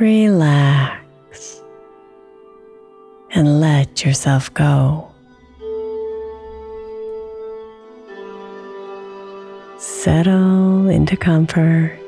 Relax 0.00 1.60
and 3.32 3.60
let 3.60 4.04
yourself 4.04 4.54
go. 4.54 5.10
Settle 9.76 10.88
into 10.88 11.16
comfort 11.16 11.98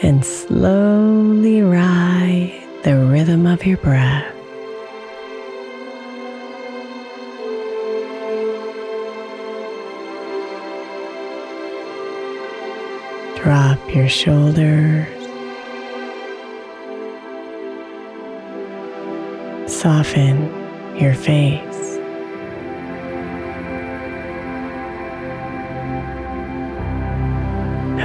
and 0.00 0.24
slowly 0.24 1.62
ride 1.62 2.62
the 2.84 2.96
rhythm 2.98 3.46
of 3.46 3.66
your 3.66 3.78
breath. 3.78 4.31
Your 13.94 14.08
shoulders. 14.08 15.06
Soften 19.70 20.48
your 20.96 21.14
face. 21.14 21.98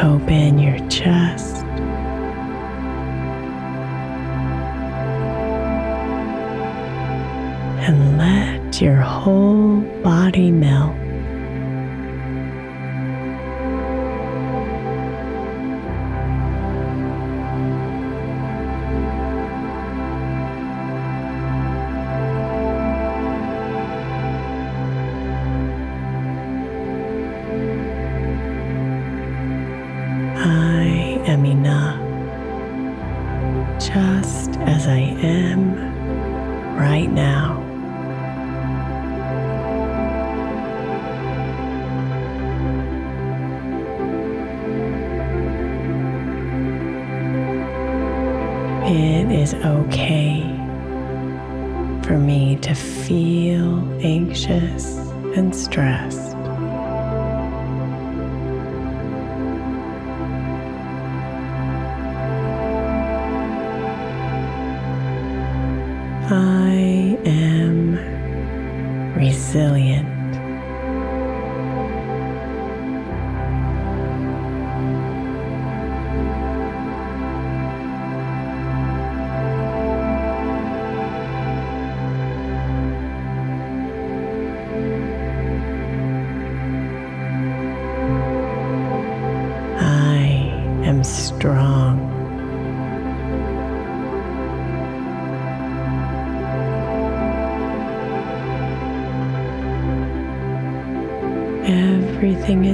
Open 0.04 0.60
your 0.60 0.78
chest. 0.90 1.56
And 7.88 8.18
let 8.18 8.82
your 8.82 8.98
whole 8.98 9.80
body 10.04 10.52
melt. 10.52 11.07
It 48.90 49.30
is 49.30 49.54
okay 49.54 50.40
for 52.04 52.18
me 52.18 52.56
to 52.62 52.74
feel 52.74 53.84
anxious 54.02 54.96
and 55.36 55.54
stressed. 55.54 56.27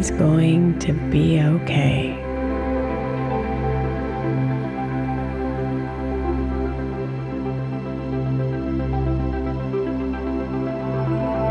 Is 0.03 0.11
going 0.11 0.77
to 0.79 0.91
be 0.91 1.39
okay. 1.39 2.11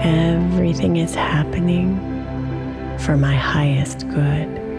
Everything 0.02 0.98
is 0.98 1.14
happening 1.14 1.96
for 2.98 3.16
my 3.16 3.34
highest 3.34 4.06
good. 4.10 4.71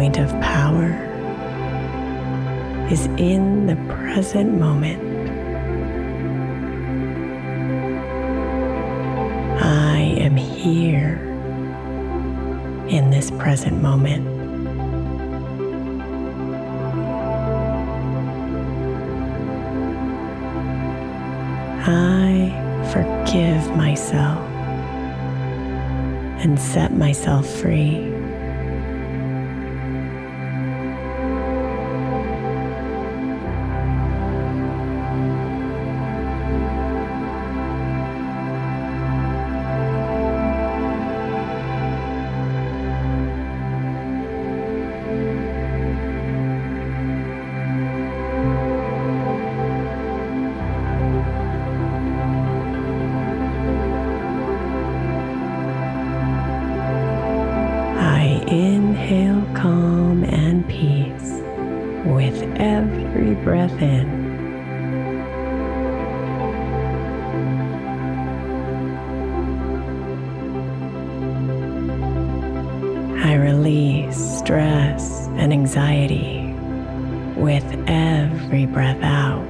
Point 0.00 0.16
of 0.16 0.30
power 0.40 0.88
is 2.90 3.04
in 3.18 3.66
the 3.66 3.76
present 3.92 4.58
moment. 4.58 4.98
I 9.60 9.98
am 10.18 10.36
here 10.36 11.18
in 12.88 13.10
this 13.10 13.30
present 13.32 13.82
moment. 13.82 14.26
I 21.86 22.48
forgive 22.90 23.76
myself 23.76 24.38
and 26.42 26.58
set 26.58 26.94
myself 26.94 27.46
free. 27.46 28.10
With 62.20 62.42
every 62.60 63.34
breath 63.36 63.80
in. 63.80 64.06
I 73.22 73.36
release 73.36 74.18
stress 74.38 75.28
and 75.28 75.50
anxiety 75.50 76.52
with 77.40 77.64
every 77.86 78.66
breath 78.66 79.02
out. 79.02 79.49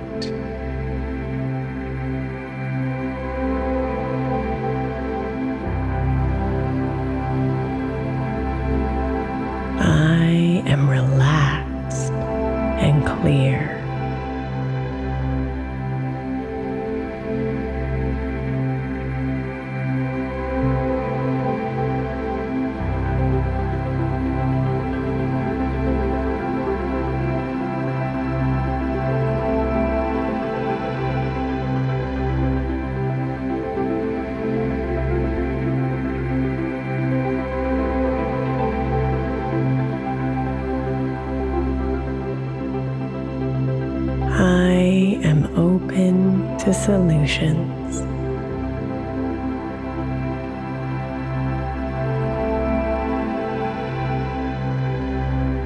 Solutions. 47.31 48.01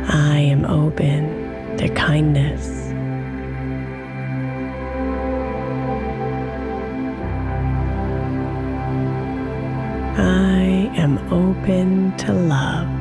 I 0.09 0.39
am 0.39 0.65
open 0.67 1.77
to 1.79 1.89
kindness. 1.95 2.69
I 10.17 10.91
am 10.97 11.19
open 11.33 12.17
to 12.19 12.33
love. 12.33 12.94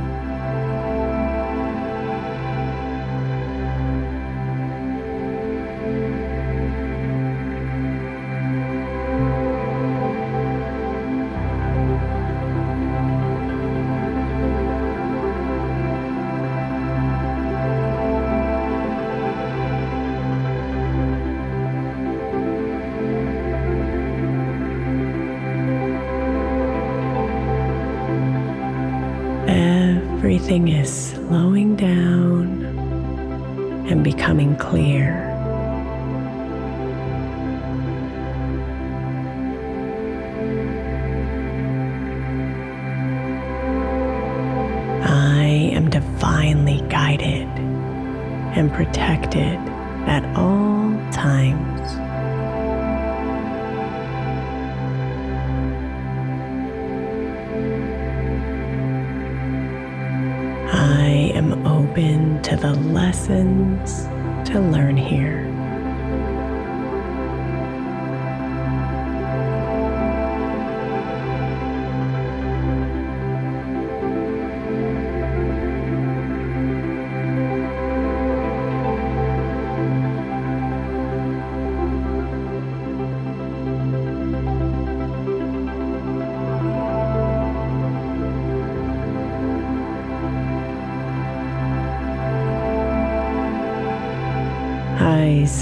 Everything 30.53 30.81
is 30.81 31.09
slowing 31.09 31.75
down 31.75 32.63
and 33.89 34.03
becoming 34.03 34.55
clear. 34.55 35.31
I 45.01 45.71
am 45.73 45.89
divinely 45.89 46.81
guided 46.87 47.49
and 48.55 48.71
protected 48.71 49.57
at 50.05 50.23
all 50.37 50.91
times. 51.11 51.72
Open 61.93 62.41
to 62.41 62.55
the 62.55 62.73
lessons 62.73 64.05
to 64.49 64.59
learn 64.59 64.97
here. 64.97 65.52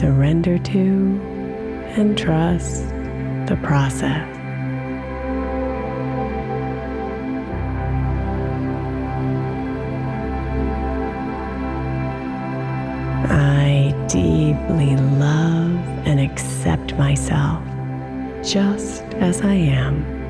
Surrender 0.01 0.57
to 0.57 1.21
and 1.95 2.17
trust 2.17 2.87
the 3.45 3.55
process. 3.61 4.27
I 13.29 13.93
deeply 14.07 14.95
love 14.95 15.77
and 16.07 16.19
accept 16.19 16.95
myself 16.95 17.63
just 18.43 19.03
as 19.21 19.41
I 19.41 19.53
am. 19.53 20.20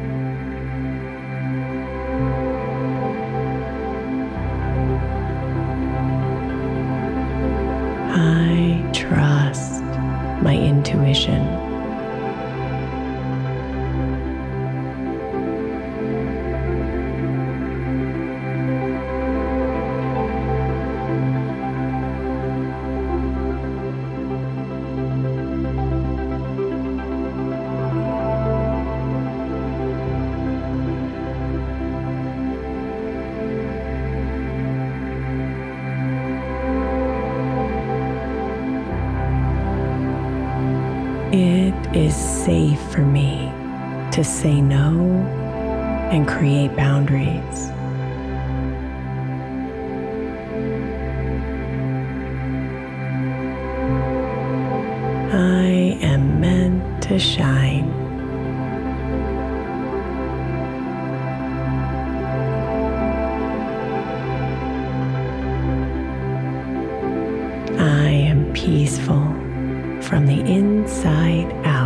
Intuition. 10.82 11.71
it 41.72 41.96
is 41.96 42.16
safe 42.16 42.82
for 42.92 43.02
me 43.02 43.52
to 44.12 44.24
say 44.24 44.62
no 44.62 45.00
and 46.12 46.28
create 46.28 46.76
boundaries. 46.76 47.72
I 55.34 55.98
am 56.02 56.42
meant 56.42 57.04
to 57.04 57.18
shine. 57.18 58.02
peaceful 68.54 69.41
from 70.12 70.26
the 70.26 70.42
inside 70.42 71.50
out. 71.64 71.81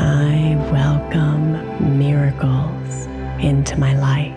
I 0.00 0.56
welcome 0.70 1.98
miracles 1.98 3.06
into 3.40 3.76
my 3.76 3.94
life. 3.98 4.32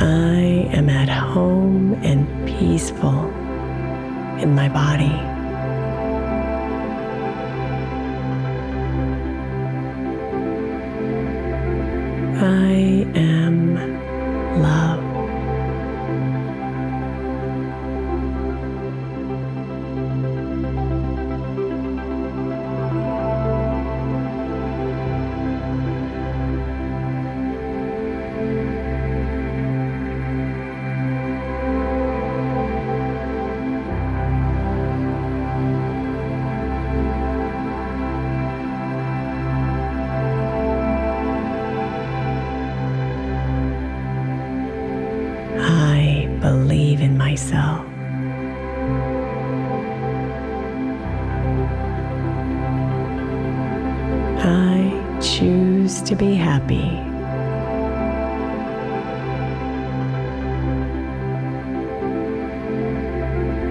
I 0.00 0.68
am 0.70 0.88
at 0.88 1.08
home 1.08 1.94
and 2.04 2.28
peaceful 2.46 3.28
in 4.38 4.54
my 4.54 4.68
body. 4.68 5.16
I 12.40 13.04
am 13.16 13.47
I 54.40 55.18
choose 55.20 56.00
to 56.02 56.14
be 56.14 56.34
happy. 56.34 56.90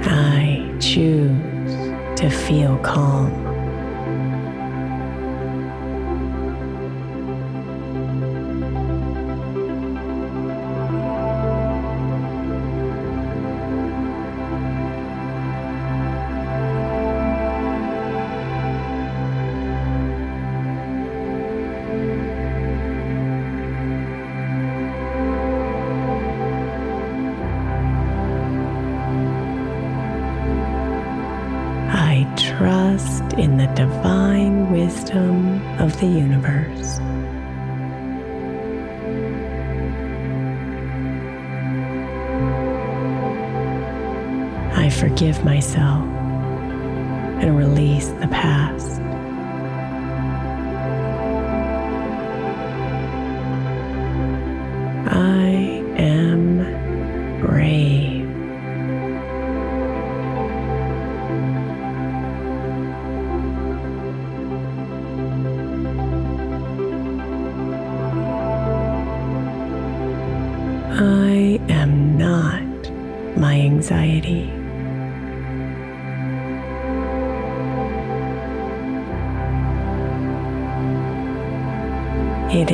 I 0.04 0.76
choose 0.80 2.20
to 2.20 2.30
feel 2.30 2.78
calm. 2.80 3.47
Wisdom 35.08 35.62
of 35.80 35.98
the 36.00 36.06
universe. 36.06 37.00
I 44.76 44.90
forgive 44.90 45.44
myself 45.46 46.04
and 47.42 47.58
release 47.58 48.08
the 48.08 48.28
past. 48.28 49.02
I 55.10 55.84
am 55.98 56.47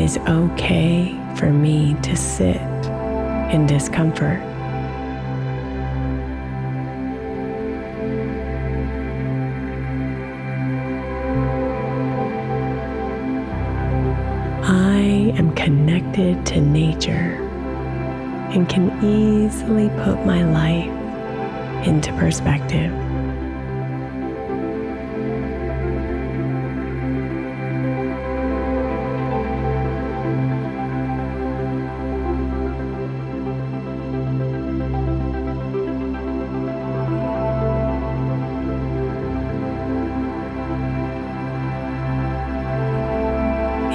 is 0.03 0.17
okay 0.27 1.17
for 1.38 1.50
me 1.50 1.95
to 2.01 2.13
sit 2.13 2.57
in 3.53 3.65
discomfort. 3.65 4.41
I 14.65 15.31
am 15.38 15.55
connected 15.55 16.45
to 16.48 16.60
nature 16.60 17.39
and 18.51 18.67
can 18.67 18.91
easily 19.01 19.88
put 20.03 20.25
my 20.25 20.43
life 20.43 21.88
into 21.88 22.12
perspective. 22.17 22.91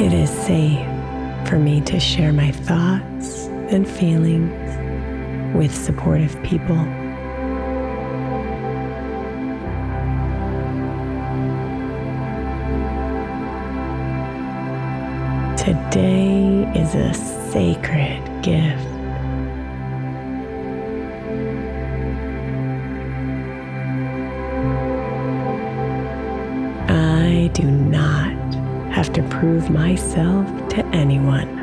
It 0.01 0.13
is 0.13 0.31
safe 0.31 0.87
for 1.49 1.59
me 1.59 1.81
to 1.81 1.99
share 1.99 2.33
my 2.33 2.53
thoughts 2.53 3.47
and 3.73 3.85
feelings 3.85 4.53
with 5.57 5.75
supportive 5.75 6.41
people. 6.45 6.77
Today 15.57 16.71
is 16.77 16.95
a 16.95 17.13
sacred 17.51 18.23
gift. 18.45 18.98
Prove 29.59 29.71
myself 29.71 30.47
to 30.69 30.87
anyone. 30.95 31.58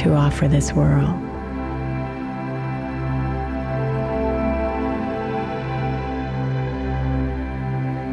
To 0.00 0.14
offer 0.14 0.48
this 0.48 0.72
world. 0.72 1.14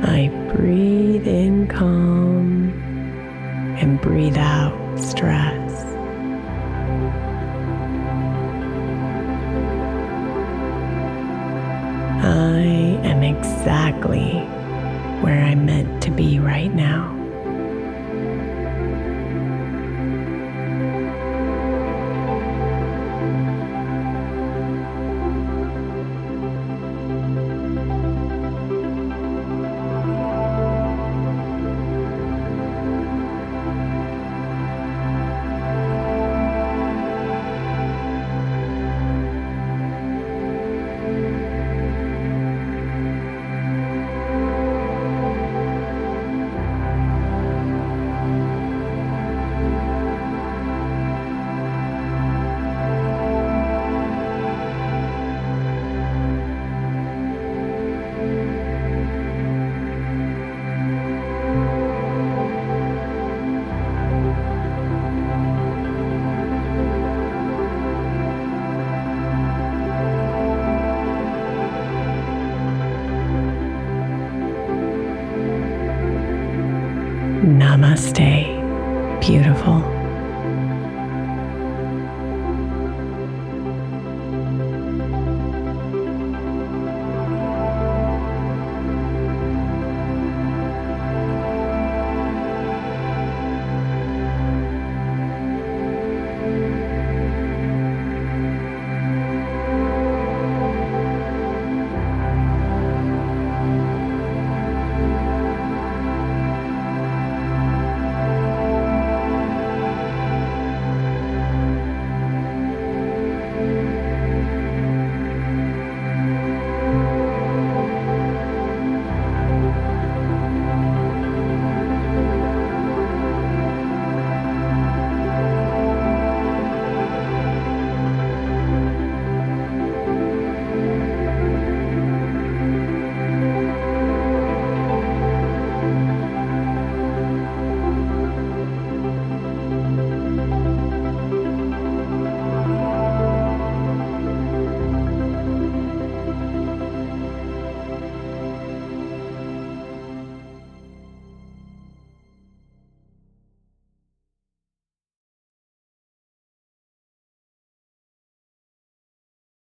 I 0.03 0.27
breathe 0.53 1.25
in 1.25 1.67
calm 1.67 2.71
and 3.79 4.01
breathe 4.01 4.37
out 4.37 4.99
stress. 4.99 5.85
I 12.21 12.99
am 13.05 13.23
exactly 13.23 14.39
where 15.21 15.41
I'm 15.41 15.65
meant 15.65 16.03
to 16.03 16.11
be 16.11 16.37
right 16.37 16.73
now. 16.73 17.16